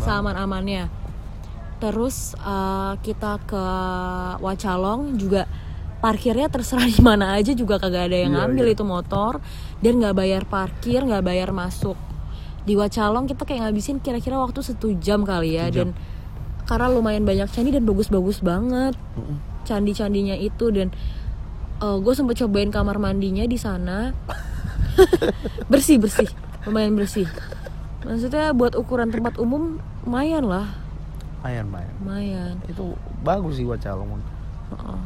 [0.00, 0.86] Aman amannya
[1.76, 3.64] terus eh, kita ke
[4.38, 5.48] Wacalong juga
[5.98, 8.74] parkirnya terserah di mana aja juga kagak ada yang Iya, ngambil iya.
[8.74, 9.32] itu motor.
[9.76, 11.96] Dan nggak bayar parkir nggak bayar masuk
[12.70, 15.90] di Wacalong kita kayak ngabisin kira-kira waktu satu jam kali ya jam.
[15.90, 15.98] dan
[16.70, 18.94] karena lumayan banyak candi dan bagus-bagus banget
[19.66, 20.94] candi-candinya itu dan
[21.82, 24.14] gue sempet cobain kamar mandinya di sana
[25.72, 26.30] bersih bersih
[26.62, 27.26] lumayan bersih
[28.06, 30.70] maksudnya buat ukuran tempat umum lumayan lah
[31.40, 31.94] Mayan, mayan.
[32.04, 32.92] lumayan Itu
[33.24, 34.20] bagus sih Wacalong.
[34.76, 35.00] Heeh.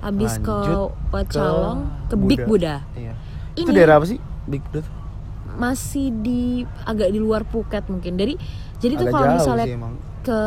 [0.00, 2.80] Abis ke Lanjut Wacalong ke, Big Buddha.
[2.96, 3.12] Iya.
[3.52, 4.16] Itu daerah apa sih?
[4.48, 4.88] Big Buddha?
[5.58, 8.14] Masih di agak di luar Phuket mungkin.
[8.14, 8.38] Dari
[8.78, 9.94] jadi tuh Agak kalau jauh misalnya sih emang.
[10.22, 10.40] ke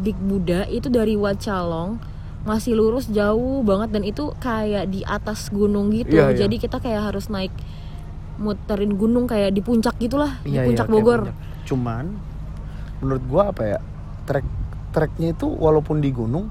[0.00, 1.98] Big Buddha itu dari Wacalong
[2.46, 6.14] masih lurus jauh banget dan itu kayak di atas gunung gitu.
[6.14, 6.46] Iya, iya.
[6.46, 7.50] Jadi kita kayak harus naik
[8.38, 11.20] muterin gunung kayak di puncak gitulah, di Iya, iya, puncak Bogor.
[11.26, 11.36] puncak.
[11.66, 12.04] Cuman
[13.02, 13.78] menurut gua apa ya?
[14.30, 14.46] Trek
[14.94, 16.46] treknya itu walaupun di gunung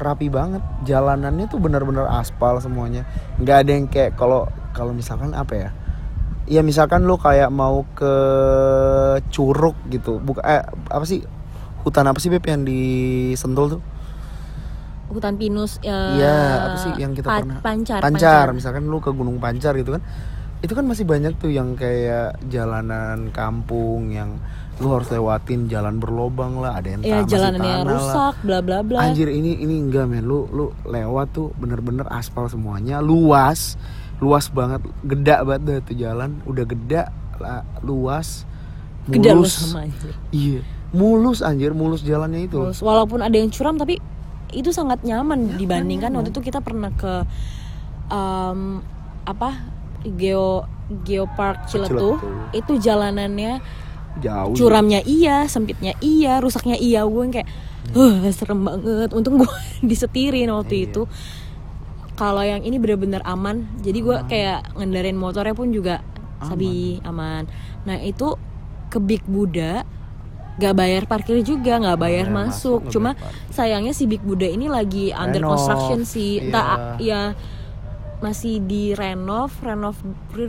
[0.00, 0.64] rapi banget.
[0.88, 3.04] Jalanannya tuh benar-benar aspal semuanya.
[3.36, 5.70] nggak ada yang kayak kalau kalau misalkan apa ya?
[6.46, 8.14] Ya misalkan lu kayak mau ke
[9.34, 10.22] Curug gitu.
[10.22, 11.22] Buka eh apa sih?
[11.82, 12.80] Hutan apa sih Beb yang di
[13.34, 13.82] Sentul tuh?
[15.06, 19.14] Hutan pinus ya, Iya, apa sih yang kita Pa- pernah Pancar, Pancar, misalkan lu ke
[19.14, 20.02] Gunung Pancar gitu kan.
[20.66, 24.42] Itu kan masih banyak tuh yang kayak jalanan kampung yang
[24.82, 27.94] lu harus lewatin jalan berlobang lah, ada yang Ya masih jalanannya tanah lah.
[27.94, 28.98] rusak, bla bla bla.
[29.06, 33.78] Anjir ini ini enggak men, lu lu lewat tuh bener-bener aspal semuanya, luas,
[34.18, 37.02] luas banget, geda banget dah tuh jalan, udah geda,
[37.36, 38.48] la- luas,
[39.06, 39.52] mulus.
[39.62, 40.12] sama anjir.
[40.30, 42.56] Iya, mulus anjir, mulus jalannya itu.
[42.56, 44.00] Terus walaupun ada yang curam tapi
[44.48, 47.26] itu sangat nyaman dibandingkan waktu itu kita pernah ke
[48.08, 48.80] em,
[49.22, 49.50] apa
[50.08, 50.62] Geo
[51.02, 52.54] Geopark Ciletuh Ciletuh.
[52.54, 53.58] itu jalanannya
[54.16, 54.54] Jauh.
[54.54, 57.48] curamnya iya sempitnya iya rusaknya iya gue yang kayak
[57.90, 59.50] huh serem banget untung gue
[59.84, 60.86] disetirin waktu Iya.
[60.88, 61.02] itu
[62.16, 66.00] kalau yang ini bener-bener aman jadi gue kayak ngendarin motornya pun juga
[66.40, 67.46] sabi aman
[67.84, 68.36] nah itu
[68.88, 69.84] ke Big Buddha
[70.56, 73.52] gak bayar parkir juga nggak bayar bayar masuk, masuk, cuma parkir.
[73.52, 77.36] sayangnya si Big Buddha ini lagi under Renov, construction sih entah iya.
[77.36, 77.54] ya
[78.16, 80.00] masih di renov renov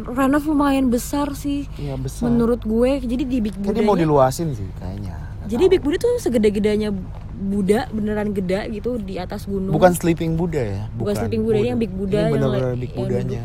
[0.08, 2.32] renov lumayan besar sih Iya besar.
[2.32, 5.16] menurut gue jadi di Big Kayaknya mau Buddha diluasin sih kayaknya.
[5.48, 5.72] Jadi tahu.
[5.76, 6.90] Big Buddha tuh segede-gedenya
[7.38, 9.70] Buddha beneran geda gitu di atas gunung.
[9.70, 10.84] Bukan sleeping Buddha ya?
[10.92, 13.44] Bukan Sleeping Buddha, ini yang Big Buddha Ini yang benar-benar le- Big yang Buddhanya.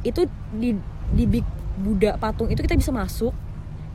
[0.00, 0.20] itu
[0.52, 0.70] di
[1.10, 3.34] di Big Buddha patung itu kita bisa masuk.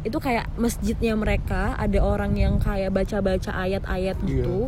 [0.01, 4.27] Itu kayak masjidnya mereka ada orang yang kayak baca-baca ayat-ayat Iya.
[4.43, 4.67] gitu.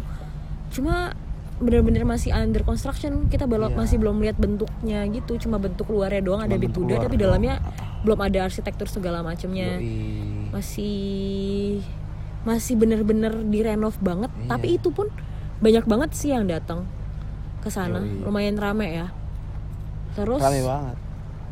[0.72, 1.12] Cuma
[1.56, 3.78] bener-bener masih under construction kita belum Iya.
[3.78, 5.36] masih belum lihat bentuknya gitu.
[5.38, 7.60] Cuma bentuk luarnya doang ada Cuma Big bentuk Buddha tapi dalamnya
[8.02, 9.76] belum ada arsitektur segala macamnya
[10.50, 11.80] masih
[12.44, 14.48] masih bener-bener direnov banget Iya.
[14.50, 15.08] tapi itu pun
[15.60, 16.84] banyak banget sih yang datang
[17.60, 19.08] ke sana lumayan rame ya
[20.14, 20.98] terus Rame banget.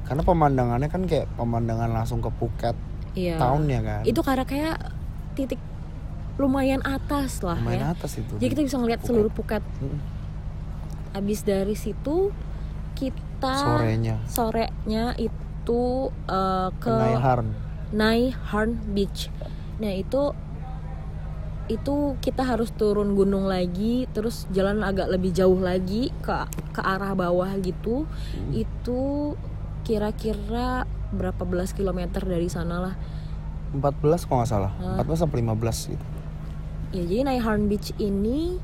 [0.04, 2.76] Karena pemandangannya kan kayak pemandangan langsung ke Phuket
[3.14, 4.02] iya townnya kan.
[4.04, 4.78] itu karena kayak
[5.34, 5.60] titik
[6.36, 8.34] lumayan atas lah lumayan ya atas itu.
[8.36, 9.08] jadi kita bisa ngeliat Phuket.
[9.08, 10.00] seluruh Phuket Mm.
[11.14, 12.32] abis dari situ
[12.94, 15.82] kita sorenya sorenya itu
[16.28, 17.48] eh, ke ke Naiharn.
[17.92, 19.28] Nai Harn Beach.
[19.78, 20.32] Nah itu
[21.70, 26.34] itu kita harus turun gunung lagi, terus jalan agak lebih jauh lagi ke
[26.74, 28.08] ke arah bawah gitu.
[28.08, 28.52] Hmm.
[28.56, 29.34] Itu
[29.86, 32.96] kira-kira berapa belas kilometer dari sana lah.
[33.72, 34.72] 14 kalau nggak salah.
[34.80, 35.04] Hah?
[35.04, 36.06] 14 sampai 15 gitu.
[36.92, 38.60] Ya jadi Nai Harn Beach ini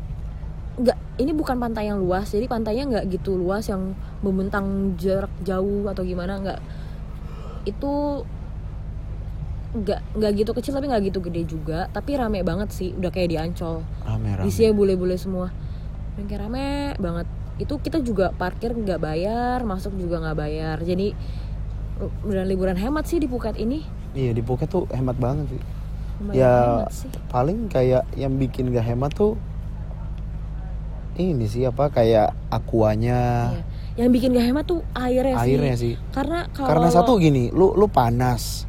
[0.77, 5.87] nggak ini bukan pantai yang luas, jadi pantainya nggak gitu luas yang membentang jarak jauh
[5.89, 6.59] atau gimana nggak.
[7.65, 8.23] Itu
[9.67, 11.91] nggak nggak gitu kecil tapi nggak gitu gede juga.
[11.91, 13.83] Tapi rame banget sih udah kayak di Ancol.
[14.03, 14.47] Rame-rame.
[14.47, 15.51] isinya bule-bule semua.
[16.15, 17.27] Dan kayak rame banget.
[17.57, 20.77] Itu kita juga parkir nggak bayar masuk juga nggak bayar.
[20.79, 21.11] Jadi
[22.21, 23.81] beneran liburan hemat sih di Phuket ini.
[24.13, 25.63] Iya di Phuket tuh hemat banget sih.
[26.17, 27.09] lumayan ya hemat sih.
[27.29, 29.37] paling kayak yang bikin gak hemat tuh
[31.17, 33.61] ini sih apa kayak akuanya Iya.
[34.01, 35.93] yang bikin gak hemat tuh airnya, airnya sih.
[35.93, 38.65] Sih karena kalau karena satu gini lu lu panas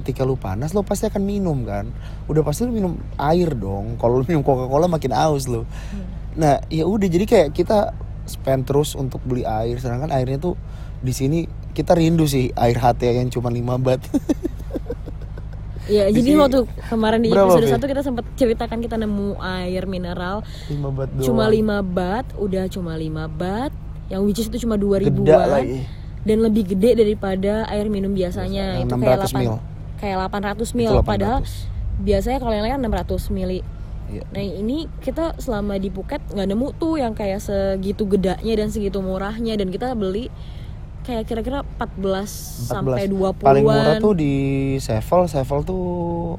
[0.00, 1.88] ketika lu panas lu pasti akan minum kan?
[2.28, 3.96] Udah pasti lu minum air dong.
[4.00, 5.64] Kalau lu minum coca cola makin aus lu.
[5.64, 6.20] Hmm.
[6.32, 7.92] nah ya udah jadi kayak kita
[8.24, 9.76] spend terus untuk beli air.
[9.76, 10.56] Sedangkan airnya tuh
[11.02, 14.00] di sini kita rindu sih air HT yang cuma 5 bat.
[15.90, 19.34] Ya di jadi sini waktu kemarin di berapa, episode satu kita sempat ceritakan kita nemu
[19.42, 20.46] air mineral.
[20.70, 21.26] 5 bat doang.
[21.26, 23.72] cuma 5 bat udah cuma 5 bat.
[24.06, 25.48] Yang which is itu cuma 2000 Geda ribuan.
[25.50, 25.82] lagi
[26.22, 28.78] dan lebih gede daripada air minum biasanya.
[28.78, 29.58] Itu kayak 600 mil.
[30.02, 30.90] Kayak 800 mil.
[30.90, 31.06] Itu 800.
[31.06, 31.38] padahal
[32.02, 33.62] biasanya kalau yang lain 600 mili.
[34.12, 34.28] Iya.
[34.28, 38.98] nah ini kita selama di Phuket nggak nemu tuh yang kayak segitu gedanya dan segitu
[38.98, 39.54] murahnya.
[39.54, 40.28] Dan kita beli
[41.06, 44.34] kayak kira-kira 14, sampai 20-an paling murah tuh di
[44.82, 45.30] Sevel.
[45.30, 45.86] Sevel tuh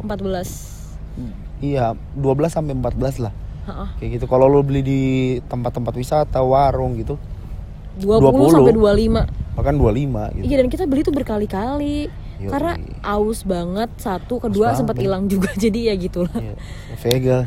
[0.03, 0.83] 14
[1.63, 3.33] iya 12 sampai 14 lah.
[3.63, 3.95] Ha-ha.
[3.95, 4.25] kayak gitu.
[4.27, 5.01] Kalau lo beli di
[5.47, 7.15] tempat-tempat wisata warung gitu
[8.03, 8.51] 20, 20.
[8.51, 10.45] sampai 25 bahkan 25 gitu.
[10.49, 12.09] Iya dan kita beli tuh berkali-kali
[12.43, 12.51] Yoi.
[12.51, 16.35] karena aus banget satu kedua sempat hilang juga jadi ya gitulah.
[16.35, 16.55] Iya,
[16.99, 17.39] Vega.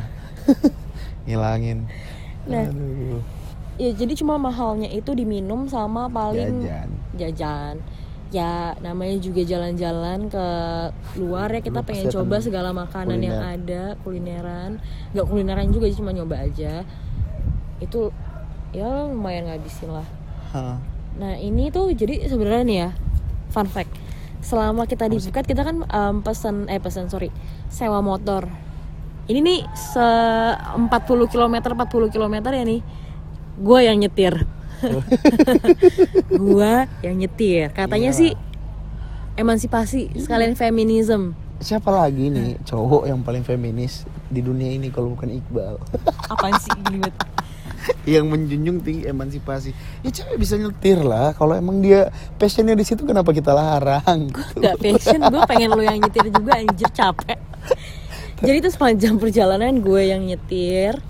[1.29, 1.85] Ngilangin.
[2.47, 2.65] Nah.
[2.65, 3.21] Aduh,
[3.77, 6.89] ya jadi cuma mahalnya itu diminum sama paling jajan.
[7.13, 7.75] Jajan.
[8.27, 10.45] Ya namanya juga jalan-jalan ke
[11.15, 13.55] luar ya kita Lu pengen coba segala makanan yang kuliner.
[13.55, 14.71] ada kulineran.
[15.15, 16.83] Nggak kulineran juga cuma nyoba aja.
[17.79, 18.11] Itu
[18.75, 20.07] ya lumayan ngabisin lah.
[20.47, 20.79] Hah.
[21.17, 22.89] nah ini tuh jadi sebenarnya nih ya
[23.49, 23.89] fun fact
[24.47, 27.27] selama kita di Phuket kita kan em, pesen eh pesen sorry
[27.67, 28.47] sewa motor.
[29.27, 30.07] Ini nih se
[30.79, 30.87] 40
[31.27, 32.79] km 40 km ya nih
[33.59, 34.47] gue yang nyetir.
[36.31, 37.73] Gue yang nyetir.
[37.73, 38.19] Katanya Iya.
[38.23, 38.31] sih
[39.35, 41.33] emansipasi sekalian feminism.
[41.57, 45.81] Siapa lagi nih cowok yang paling feminis di dunia ini kalau bukan Iqbal?
[46.29, 46.77] Apaan sih
[48.17, 49.71] yang menjunjung tinggi emansipasi.
[50.03, 51.33] Ya cewek bisa nyetir lah.
[51.35, 54.31] Kalau emang dia passionnya di situ kenapa kita larang?
[54.31, 54.61] Gitu.
[54.63, 57.39] gak passion gue pengen lo yang nyetir juga anjir capek.
[58.45, 61.01] Jadi itu sepanjang perjalanan gue yang nyetir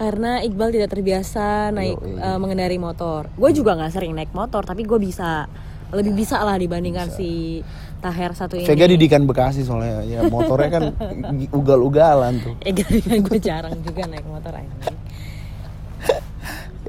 [0.00, 2.16] karena Iqbal tidak terbiasa naik Yoi.
[2.16, 3.28] eh, mengendari motor.
[3.36, 5.50] Gue juga nggak sering naik motor tapi gue bisa.
[5.90, 7.58] Lebih bisa lah dibandingkan si
[7.98, 8.62] Taher satu ini.
[8.62, 10.06] Vega didikan Bekasi soalnya.
[10.06, 10.84] Ya motornya kan
[11.58, 12.54] ugal-ugalan tuh.
[12.62, 12.70] Eh
[13.18, 14.99] gue jarang juga naik motor anjing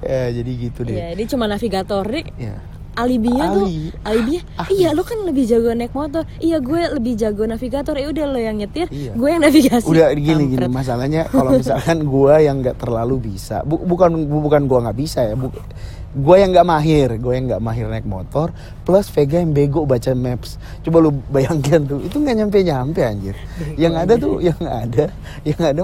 [0.02, 0.94] ya jadi gitu deh.
[0.94, 2.58] Iya, dia cuma navigator deh ya
[2.92, 3.88] alibinya tuh Ali.
[4.04, 4.44] alibinya.
[4.68, 6.28] Iya lo kan lebih jago naik motor.
[6.38, 7.96] Iya gue lebih jago navigator.
[7.96, 9.16] Ya udah lo yang nyetir Iya.
[9.16, 9.88] gue yang navigasi.
[9.88, 10.68] Udah gini gini.
[10.68, 15.24] Masalahnya kalau misalkan gua yang nggak terlalu bisa bu- bukan bu- bukan gua nggak bisa
[15.24, 15.56] ya bu-
[16.12, 18.52] gua yang nggak mahir gua yang nggak mahir naik motor
[18.84, 20.60] plus Vega yang bego baca maps.
[20.84, 23.36] Coba lu bayangkan tuh itu nggak nyampe nyampe anjir
[23.80, 25.08] yang ada tuh yang ada
[25.48, 25.84] yang ada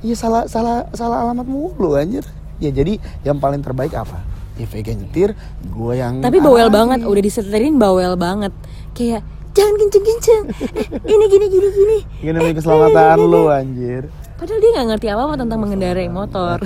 [0.00, 2.24] ya salah salah salah alamat mulu anjir
[2.60, 4.20] ya jadi yang paling terbaik apa
[4.60, 5.32] ya Vega nyetir
[5.72, 8.52] gua yang Tapi bawel banget, udah diseterin bawel banget.
[8.92, 9.24] Kayak
[9.56, 10.44] jangan kenceng-kenceng.
[10.76, 11.98] Eh, ini gini gini gini.
[12.20, 16.56] Ini demi keselamatan lu anjir Padahal dia nggak ngerti apa-apa tentang mengendarai motor.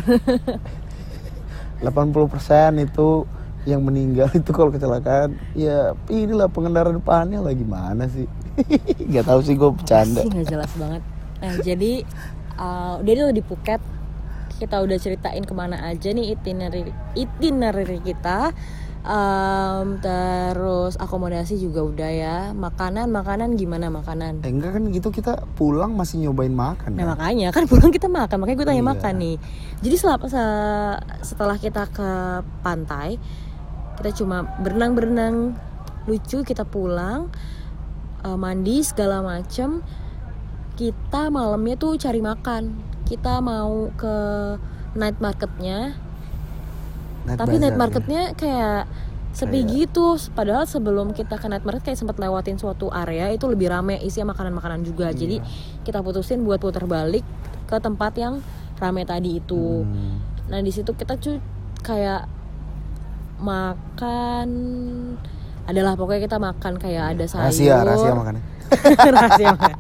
[1.82, 3.26] 80% itu
[3.66, 8.28] yang meninggal itu kalau kecelakaan ya inilah pengendara depannya lah gimana sih
[9.08, 11.02] nggak tahu sih gue bercanda Sih nggak jelas banget.
[11.42, 11.92] Nah jadi
[12.60, 13.82] uh, udah itu di Phuket
[14.56, 18.54] kita udah ceritain ke mana aja nih itinerary itinerary kita.
[19.04, 22.36] Um, terus akomodasi juga udah ya.
[22.50, 24.40] Makanan makanan gimana makanan?
[24.40, 27.08] eh, enggak kan gitu kita pulang masih nyobain makan Nah kan?
[27.12, 28.90] makanya kan pulang kita makan makanya gue tanya Iya.
[28.96, 29.36] makan nih.
[29.84, 32.10] Jadi selama se- setelah kita ke
[32.60, 33.20] pantai
[33.94, 35.52] kita cuma berenang-berenang
[36.04, 37.28] lucu kita pulang
[38.20, 39.84] eh, mandi segala macem
[40.74, 42.72] kita malamnya tuh cari makan
[43.14, 44.16] kita mau ke
[44.94, 45.94] night marketnya
[47.24, 48.90] Night tapi night marketnya kayak
[49.30, 53.46] sepi Kayak- gitu padahal sebelum kita ke night market kayak sempat lewatin suatu area itu
[53.46, 55.16] lebih rame isinya makanan-makanan juga Iya.
[55.16, 55.36] jadi
[55.82, 57.22] kita putusin buat putar balik
[57.64, 58.38] ke tempat yang
[58.76, 59.40] rame tadi ya.
[59.40, 60.18] itu Hmm.
[60.46, 61.38] nah di situ kita tuh
[61.80, 62.26] kayak
[63.40, 64.48] makan
[65.64, 68.42] adalah pokoknya kita makan kayak ada sayur rahasia rahasia makannya
[69.08, 69.72] rahasia makan.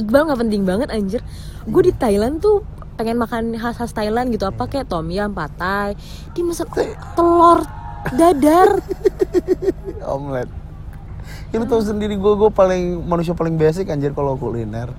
[0.00, 1.20] Iqbal nggak penting banget anjir.
[1.68, 2.64] Gue di Thailand tuh
[3.00, 5.96] pengen makan khas khas Thailand gitu apa kayak tom yum patai
[6.36, 6.68] dia mesen
[7.16, 7.64] telur
[8.12, 8.80] dadar.
[10.16, 10.48] Omelet.
[11.50, 14.92] Ya lu tau sendiri gue gue paling manusia paling basic anjir kalau kuliner.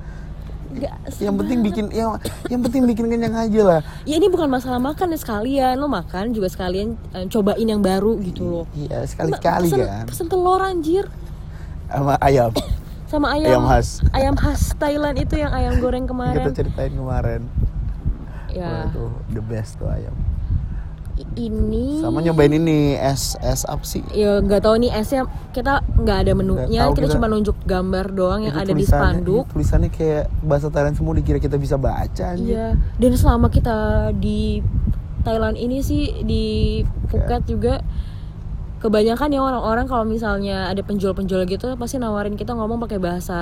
[0.71, 3.79] Nggak yang penting bikin yang yang penting bikin kenyang aja lah.
[4.07, 5.77] Ya ini bukan masalah makan ya sekalian.
[5.77, 8.65] Lo makan juga sekalian eh, cobain yang baru gitu loh.
[8.73, 10.05] Iya sekali sekali pesen, kan.
[10.09, 11.05] pesen telur anjir.
[11.91, 12.49] Sama ayam
[13.11, 13.59] sama ayam.
[13.59, 13.87] Ayam khas.
[14.15, 17.41] ayam khas Thailand itu yang ayam goreng kita kemarin ceritain kemarin.
[18.47, 18.87] Ya.
[18.87, 20.15] Wah, tuh the best tuh ayam.
[21.21, 22.01] Ini.
[22.01, 24.01] Sama nyobain ini es es apa sih?
[24.15, 26.87] Ya nggak tahu nih esnya kita nggak ada menunya.
[26.89, 27.13] Kita, kita.
[27.19, 29.43] cuma nunjuk gambar doang yang Itu ada di spanduk.
[29.45, 32.79] iya, tulisannya kayak bahasa Thailand semua dikira kita bisa baca iya.
[32.97, 34.63] Dan selama kita di
[35.21, 36.45] Thailand ini sih di
[37.11, 37.85] Phuket juga
[38.81, 43.39] kebanyakan ya orang-orang kalau misalnya ada penjual-penjual gitu pasti nawarin kita ngomong pakai bahasa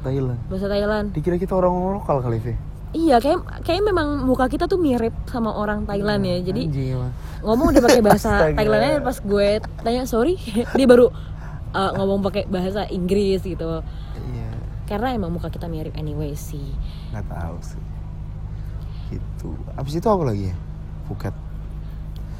[0.00, 0.40] Thailand.
[0.48, 1.12] Bahasa Thailand.
[1.12, 2.54] Dikira kita orang lokal kali Vi
[2.96, 6.96] iya kayak kayak memang muka kita tuh mirip sama orang Thailand ya jadi Anjing
[7.44, 8.32] ngomong udah pakai bahasa.
[8.56, 9.48] Thailandnya pas gue
[9.84, 10.40] tanya sorry
[10.78, 11.12] dia baru
[11.76, 13.84] uh, ngomong pakai bahasa Inggris gitu.
[14.16, 14.50] Iya.
[14.88, 16.72] Karena emang muka kita mirip anyway sih.
[17.12, 17.84] Nggak tahu sih.
[19.12, 19.50] Gitu.
[19.76, 20.56] Abis itu apa lagi ya?
[21.08, 21.36] Phuket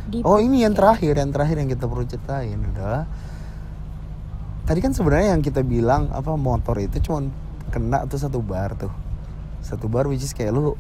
[0.08, 3.04] di oh ini yang terakhir yang terakhir yang kita perlu ceritain adalah
[4.68, 7.24] tadi kan sebenarnya yang kita bilang apa motor itu cuma
[7.72, 8.92] kena tuh satu bar tuh.
[9.64, 10.76] Satu bar which is kayak lu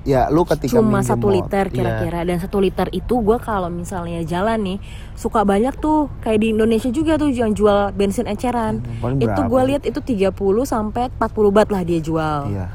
[0.00, 1.74] ya lu ketika cuma satu liter iya.
[1.74, 2.20] kira-kira.
[2.24, 4.78] Dan satu liter itu gue kalau misalnya jalan nih
[5.20, 8.80] suka banyak tuh kayak di Indonesia juga tuh yang jual bensin eceran.
[8.80, 10.32] Hmm, paling itu gue lihat itu 30
[10.64, 12.40] sampai 40 bat lah dia jual.
[12.48, 12.66] Iya.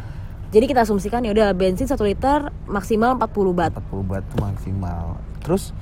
[0.53, 5.24] Jadi kita asumsikan ya udah bensin satu liter maksimal 40 bat 40 bat tuh maksimal
[5.45, 5.77] terus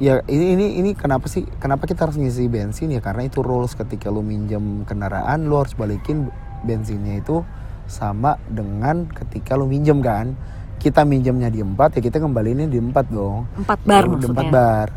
[0.00, 2.88] ya ini ini ini kenapa sih kenapa kita harus ngisi bensin?
[2.88, 6.32] Ya karena itu rules ketika lu minjem kendaraan lu harus balikin
[6.64, 7.44] bensinnya itu
[7.84, 10.32] sama dengan ketika lu minjem kan?
[10.80, 13.46] Kita minjemnya di empat ya kita kembaliinnya di empat dong.
[13.60, 14.32] 4 bar Ya maksudnya?
[14.32, 14.88] empat bar.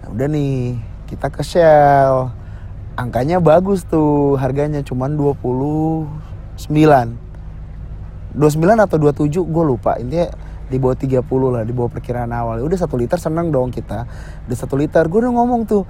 [0.00, 2.32] Nah, udah nih kita ke Shell.
[2.96, 6.08] Angkanya bagus tuh harganya cuman 29
[8.32, 10.00] 29 atau 27 gue lupa.
[10.00, 10.32] Intinya
[10.66, 12.58] di bawah 30 lah di bawah perkiraan awal.
[12.58, 14.04] Udah satu liter seneng dong kita.
[14.44, 15.06] Udah satu liter.
[15.06, 15.82] Gue udah ngomong tuh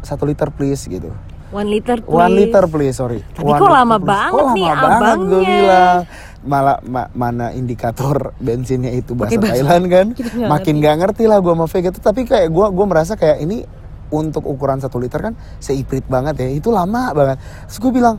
[0.00, 1.12] satu liter please gitu.
[1.50, 2.16] One liter please.
[2.16, 2.92] one liter please.
[2.92, 3.20] sorry.
[3.22, 4.08] Tapi One kok lama please.
[4.08, 5.48] banget kok nih lama banget gue abangnya?
[5.54, 5.98] bilang.
[6.44, 10.06] Malah ma- mana indikator bensinnya itu bahasa bahasa- Thailand kan?
[10.12, 12.02] Nggak makin nggak ngerti lah gue sama Vega tuh.
[12.02, 13.64] Tapi kayak gue gue merasa kayak ini
[14.06, 16.48] untuk ukuran satu liter kan seiprit banget ya.
[16.50, 17.38] Itu lama banget.
[17.66, 18.16] Terus gue bilang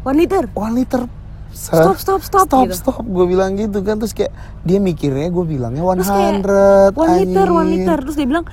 [0.00, 0.42] one liter?
[0.50, 1.02] One liter
[1.48, 2.76] Stop, stop, stop, stop gitu.
[2.76, 3.02] stop.
[3.02, 4.30] Gue bilang gitu kan terus kayak
[4.62, 6.34] dia mikirnya gue bilangnya 100 Terus kayak,
[6.94, 7.98] one liter one liter.
[8.04, 8.46] Terus dia bilang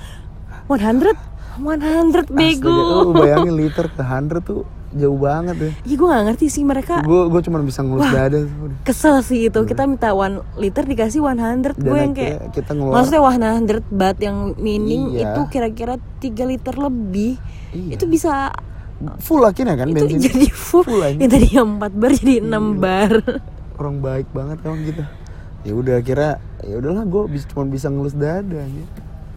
[0.66, 1.14] 100
[1.56, 4.60] 100 bego Astaga, lu bayangin liter ke 100 tuh
[4.96, 5.70] jauh banget ya.
[5.84, 7.04] Iya gue gak ngerti sih mereka.
[7.04, 8.38] Gue gue cuma bisa ngelus dada
[8.82, 9.60] kesel sih itu.
[9.64, 13.04] Kita minta one liter dikasih 100 Dan gue yang kayak kita ngeluar.
[13.04, 13.22] maksudnya
[13.60, 15.36] 100 bat yang minim Iya.
[15.36, 17.36] itu kira-kira 3 liter lebih.
[17.76, 18.00] Iya.
[18.00, 18.52] itu bisa
[19.18, 21.16] full akhirnya kan itu bensin jadi full, Full aja.
[21.18, 22.60] yang tadi 4 bar jadi 6 Iya.
[22.74, 23.12] bar.
[23.76, 25.04] Orang baik banget emang kita
[25.62, 26.28] ya udah kira
[26.60, 28.84] ya udahlah gue bisa cuma bisa ngelus dada aja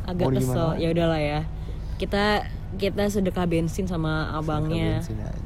[0.05, 0.69] agak Mau kesel.
[0.77, 1.39] ya udahlah ya.
[1.95, 2.45] Kita
[2.75, 5.01] kita sedekah bensin sama abangnya.
[5.01, 5.41] Bensin aja.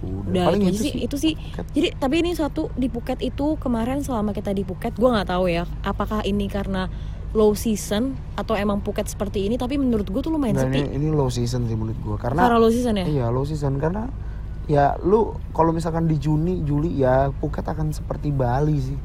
[0.00, 1.34] udah, udah paling itu, aja sih itu sih.
[1.72, 5.44] jadi tapi ini satu di Phuket itu kemarin selama kita di Phuket gue nggak tahu
[5.46, 6.88] ya apakah ini karena
[7.30, 8.02] low season
[8.34, 10.82] atau emang Phuket seperti ini tapi menurut gue tuh lumayan Nah, sepi.
[10.82, 13.06] ini, ini low season sih menurut gue karena karena low season ya?
[13.06, 14.10] Iya low season karena
[14.66, 18.98] ya lu kalau misalkan di Juni Juli ya Phuket akan seperti Bali sih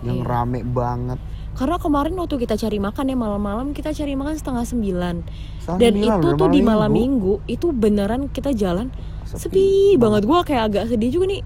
[0.00, 0.26] yang Iya.
[0.26, 1.18] rame banget.
[1.50, 5.16] Karena kemarin waktu kita cari makan ya malam-malam kita cari makan setengah sembilan.
[5.58, 7.32] Setengah dan sembilan, itu tuh malam di malam minggu.
[7.36, 8.88] minggu itu beneran kita jalan
[9.24, 10.22] Sepi sepi, banget.
[10.24, 11.42] gue kayak agak sedih juga nih.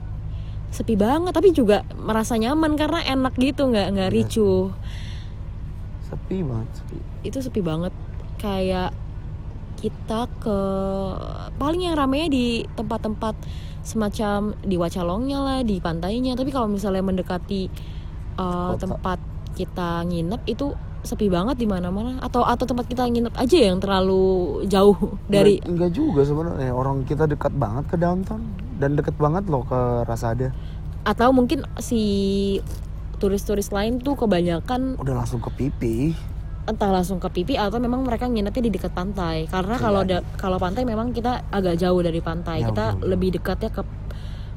[0.69, 4.15] Sepi banget tapi juga merasa nyaman karena enak gitu nggak nggak Iya.
[4.15, 4.69] ricuh
[6.15, 6.99] sepi banget sepi.
[7.27, 7.91] Itu sepi banget.
[8.39, 8.95] Kayak
[9.83, 10.59] kita ke
[11.59, 12.47] paling yang ramenya di
[12.79, 13.35] tempat-tempat
[13.85, 16.39] semacam di Wacalongnya lah di pantainya.
[16.39, 17.67] Tapi kalau misalnya mendekati
[18.39, 18.87] uh, Kota.
[18.87, 19.19] tempat
[19.59, 20.71] kita nginep itu
[21.03, 22.23] sepi banget di mana-mana.
[22.23, 26.71] Atau atau tempat kita nginep aja yang terlalu jauh dari Enggak, enggak juga sebenarnya.
[26.71, 28.47] Orang kita dekat banget ke downtown.
[28.79, 30.55] Dan deket banget loh ke Rasada
[31.05, 32.03] atau mungkin si
[33.25, 36.13] turis-turis lain tuh kebanyakan udah langsung ke pipi
[36.65, 39.45] entah langsung ke pipi atau memang mereka nginepnya di dekat pantai.
[39.53, 42.65] Karena kalau da- kalau pantai memang kita agak jauh dari pantai.
[42.65, 43.05] Jauh, kita jauh.
[43.05, 43.85] lebih dekatnya ke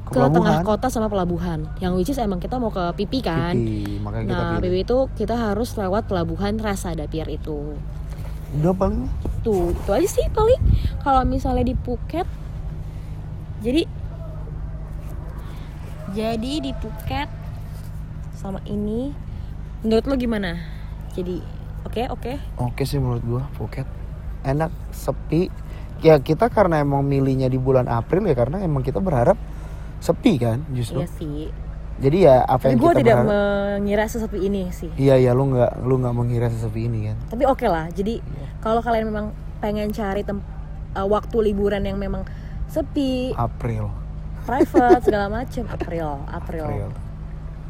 [0.08, 1.68] Ke ke tengah kota sama pelabuhan.
[1.84, 3.52] Yang which is emang kita mau ke pipi kan.
[3.52, 4.64] pipi makanya kita nah pilih.
[4.64, 7.76] Pipi itu kita harus lewat pelabuhan Rasada Pier itu.
[8.56, 9.04] Udah paling?
[9.44, 10.60] Tuh itu aja sih paling.
[11.04, 12.24] Kalau misalnya di Phuket
[13.60, 13.84] jadi
[16.16, 17.28] jadi di Phuket
[18.38, 19.10] sama ini.
[19.82, 20.54] Menurut lo gimana?
[21.12, 21.42] Jadi
[21.82, 22.32] oke oke?
[22.62, 23.86] Oke sih menurut gua Phuket.
[24.46, 25.50] Enak sepi.
[25.98, 29.34] Ya kita karena emang milihnya di bulan April ya karena emang kita berharap
[29.98, 31.02] sepi kan justru.
[31.02, 31.50] Iya sih.
[31.98, 33.30] Jadi ya apa tapi yang gue kita tidak berharap
[33.74, 34.90] mengira sesepi ini sih.
[34.94, 37.16] Iya iya lu nggak lu nggak mengira sesepi ini kan.
[37.34, 38.46] Tapi oke lah jadi Iya.
[38.62, 40.46] kalau kalian memang pengen cari tem-
[40.94, 42.22] uh, waktu liburan yang memang
[42.70, 43.90] sepi April.
[44.46, 46.64] private segala macem April April.
[46.70, 47.07] April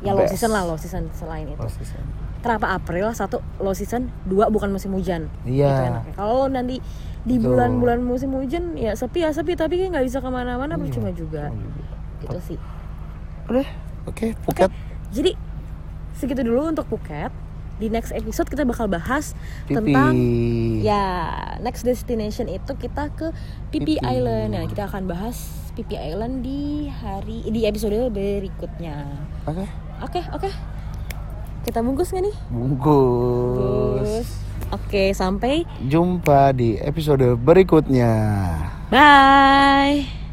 [0.01, 1.59] ya low season lah low season selain itu.
[1.59, 2.03] Low season.
[2.39, 3.11] kenapa April?
[3.13, 4.15] Satu low season.
[4.23, 5.27] Dua bukan musim hujan.
[5.43, 5.69] Iya.
[5.69, 6.13] itu enaknya.
[6.15, 6.77] Kalau nanti
[7.19, 11.11] di bulan-bulan musim hujan ya sepi ya sepi tapi nggak bisa ke mana-mana Iya, percuma
[11.13, 11.51] juga.
[11.51, 11.95] Cuma juga.
[12.23, 12.59] gitu sih.
[13.49, 13.69] Udah?
[14.07, 14.71] Oke Phuket
[15.09, 15.37] jadi
[16.15, 17.29] segitu dulu untuk Phuket
[17.79, 19.77] di next episode kita bakal bahas pipi.
[19.77, 20.15] tentang
[20.81, 21.05] ya
[21.59, 23.31] next destination itu kita ke
[23.69, 24.03] Pipi Pipi.
[24.03, 24.51] Island.
[24.51, 25.37] Nah kita akan bahas
[25.75, 29.05] Pipi Island di hari di episode berikutnya.
[29.45, 29.67] Oke
[30.03, 30.51] oke oke.
[31.67, 32.37] Kita bungkus nggak nih?
[32.49, 34.11] Bungkus.
[34.69, 38.13] Oke sampai jumpa di episode berikutnya.
[38.93, 40.28] Bye